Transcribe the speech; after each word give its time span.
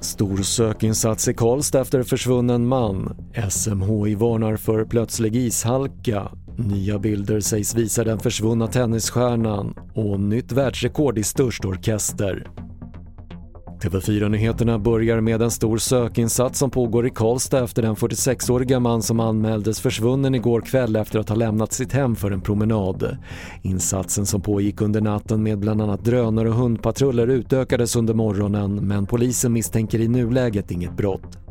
Stor 0.00 0.36
sökinsats 0.36 1.28
i 1.28 1.34
Karlstad 1.34 1.80
efter 1.80 2.02
försvunnen 2.02 2.66
man. 2.66 3.16
SMHI 3.50 4.14
varnar 4.14 4.56
för 4.56 4.84
plötslig 4.84 5.36
ishalka. 5.36 6.28
Nya 6.56 6.98
bilder 6.98 7.40
sägs 7.40 7.74
visa 7.74 8.04
den 8.04 8.18
försvunna 8.18 8.66
tennisstjärnan 8.66 9.74
och 9.94 10.20
nytt 10.20 10.52
världsrekord 10.52 11.18
i 11.18 11.22
störst 11.22 11.64
orkester. 11.64 12.46
TV4-nyheterna 13.80 14.78
börjar 14.78 15.20
med 15.20 15.42
en 15.42 15.50
stor 15.50 15.78
sökinsats 15.78 16.58
som 16.58 16.70
pågår 16.70 17.06
i 17.06 17.10
Karlstad 17.10 17.64
efter 17.64 17.82
den 17.82 17.94
46-åriga 17.94 18.80
man 18.80 19.02
som 19.02 19.20
anmäldes 19.20 19.80
försvunnen 19.80 20.34
igår 20.34 20.60
kväll 20.60 20.96
efter 20.96 21.18
att 21.18 21.28
ha 21.28 21.36
lämnat 21.36 21.72
sitt 21.72 21.92
hem 21.92 22.16
för 22.16 22.30
en 22.30 22.40
promenad. 22.40 23.16
Insatsen 23.62 24.26
som 24.26 24.40
pågick 24.40 24.80
under 24.80 25.00
natten 25.00 25.42
med 25.42 25.58
bland 25.58 25.82
annat 25.82 26.04
drönare 26.04 26.48
och 26.48 26.54
hundpatruller 26.54 27.28
utökades 27.28 27.96
under 27.96 28.14
morgonen 28.14 28.74
men 28.74 29.06
polisen 29.06 29.52
misstänker 29.52 30.00
i 30.00 30.08
nuläget 30.08 30.70
inget 30.70 30.96
brott. 30.96 31.47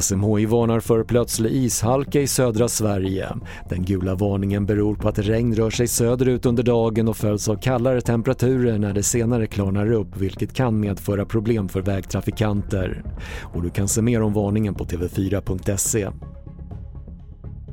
SMHI 0.00 0.46
varnar 0.46 0.80
för 0.80 1.04
plötslig 1.04 1.52
ishalka 1.52 2.20
i 2.20 2.26
södra 2.26 2.68
Sverige. 2.68 3.28
Den 3.70 3.84
gula 3.84 4.14
varningen 4.14 4.66
beror 4.66 4.94
på 4.94 5.08
att 5.08 5.18
regn 5.18 5.54
rör 5.54 5.70
sig 5.70 5.88
söderut 5.88 6.46
under 6.46 6.62
dagen 6.62 7.08
och 7.08 7.16
följs 7.16 7.48
av 7.48 7.56
kallare 7.56 8.00
temperaturer 8.00 8.78
när 8.78 8.92
det 8.92 9.02
senare 9.02 9.46
klarnar 9.46 9.92
upp 9.92 10.16
vilket 10.16 10.52
kan 10.52 10.80
medföra 10.80 11.24
problem 11.24 11.68
för 11.68 11.80
vägtrafikanter. 11.80 13.02
Och 13.42 13.62
du 13.62 13.70
kan 13.70 13.88
se 13.88 14.02
mer 14.02 14.22
om 14.22 14.32
varningen 14.32 14.74
på 14.74 14.84
tv4.se. 14.84 16.08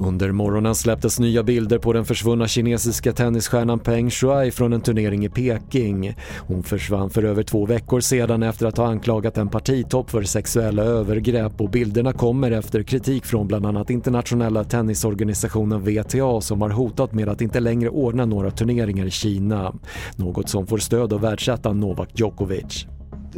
Under 0.04 0.32
morgonen 0.32 0.76
släpptes 0.76 1.20
nya 1.20 1.44
bilder 1.44 1.78
på 1.78 1.94
den 1.94 2.06
försvunna 2.06 2.48
kinesiska 2.48 3.14
tennisstjärnan 3.14 3.80
Peng 3.80 4.10
Shuai 4.10 4.52
från 4.52 4.74
en 4.74 4.82
turnering 4.82 5.26
i 5.26 5.30
Peking. 5.30 6.16
Hon 6.38 6.64
försvann 6.64 7.10
för 7.10 7.24
över 7.24 7.44
två 7.44 7.66
veckor 7.66 8.00
sedan 8.00 8.44
efter 8.44 8.66
att 8.66 8.78
ha 8.78 8.88
anklagat 8.88 9.38
en 9.38 9.50
partitopp 9.50 10.10
för 10.10 10.24
sexuella 10.24 10.84
övergrepp 10.84 11.62
och 11.62 11.70
bilderna 11.70 12.14
kommer 12.14 12.52
efter 12.52 12.84
kritik 12.84 13.26
från 13.26 13.48
bland 13.48 13.66
annat 13.66 13.90
internationella 13.90 14.64
tennisorganisationen 14.64 15.82
WTA 15.82 16.42
som 16.42 16.62
har 16.62 16.70
hotat 16.70 17.14
med 17.14 17.30
att 17.30 17.42
inte 17.42 17.60
längre 17.60 17.90
ordna 17.90 18.26
några 18.26 18.52
turneringar 18.52 19.06
i 19.06 19.12
Kina. 19.12 19.74
Något 20.16 20.50
som 20.50 20.68
får 20.68 20.78
stöd 20.78 21.14
av 21.14 21.22
världsettan 21.22 21.80
Novak 21.80 22.10
Djokovic. 22.14 22.86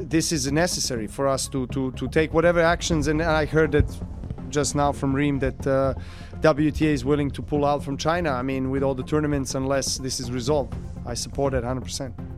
This 0.10 0.32
is 0.32 0.52
necessary 0.52 1.08
for 1.08 1.28
us 1.28 1.50
to, 1.50 1.68
to, 1.68 1.92
to 1.92 2.08
take 2.08 2.34
whatever 2.34 2.64
actions 2.64 3.08
and 3.08 3.22
I 3.22 3.46
heard 3.46 3.72
that 3.72 4.13
just 4.54 4.76
now 4.76 4.92
from 4.92 5.14
Reem 5.14 5.40
that 5.40 5.68
uh, 5.68 5.94
WTA 6.42 6.94
is 6.94 7.04
willing 7.04 7.32
to 7.32 7.42
pull 7.42 7.66
out 7.66 7.84
from 7.84 7.98
China. 7.98 8.32
I 8.32 8.44
mean, 8.44 8.70
with 8.70 8.84
all 8.84 8.94
the 8.96 9.04
tournaments, 9.04 9.56
unless 9.56 9.98
this 9.98 10.20
is 10.20 10.32
resolved. 10.32 10.74
I 11.06 11.16
support 11.16 11.54
it 11.54 11.64
100%. 11.64 12.33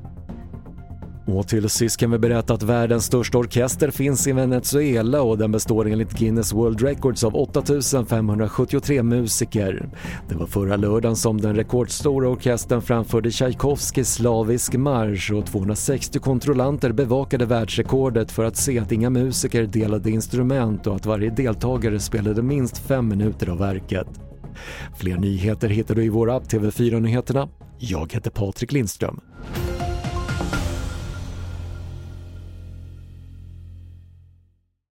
Och 1.28 1.48
till 1.48 1.70
sist 1.70 1.98
kan 1.98 2.12
vi 2.12 2.18
berätta 2.18 2.54
att 2.54 2.64
världens 2.64 3.06
största 3.06 3.38
orkester 3.38 3.92
finns 3.92 4.28
i 4.28 4.32
Venezuela 4.32 5.22
och 5.22 5.38
den 5.38 5.52
består 5.52 5.88
enligt 5.88 6.12
Guinness 6.12 6.54
World 6.54 6.82
Records 6.82 7.24
av 7.24 7.36
8573 7.36 9.04
musiker. 9.04 9.90
Det 10.30 10.36
var 10.36 10.48
förra 10.48 10.76
lördagen 10.76 11.16
som 11.16 11.42
den 11.42 11.56
rekordstora 11.56 12.30
orkestern 12.30 12.82
framförde 12.82 13.32
Tchaikovskys 13.32 14.14
slavisk 14.14 14.74
marsch 14.74 15.32
och 15.32 15.46
260 15.46 16.20
kontrollanter 16.20 16.92
bevakade 16.92 17.46
världsrekordet 17.46 18.32
för 18.32 18.46
att 18.46 18.58
se 18.58 18.80
att 18.80 18.92
inga 18.92 19.10
musiker 19.10 19.64
delade 19.64 20.12
instrument 20.12 20.88
och 20.88 20.96
att 20.96 21.06
varje 21.06 21.30
deltagare 21.30 22.00
spelade 22.00 22.42
minst 22.42 22.78
fem 22.78 23.08
minuter 23.08 23.50
av 23.50 23.58
verket. 23.58 24.08
Fler 24.98 25.18
nyheter 25.18 25.70
hittar 25.70 25.96
du 25.96 26.04
i 26.04 26.10
vår 26.10 26.36
app 26.36 26.44
TV4 26.44 27.00
Nyheterna. 27.00 27.50
Jag 27.80 28.14
heter 28.14 28.32
Patrik 28.32 28.72
Lindström. 28.72 29.22